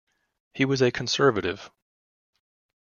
He 0.55 0.65
was 0.65 0.81
a 0.81 0.89
Conservative. 0.89 1.69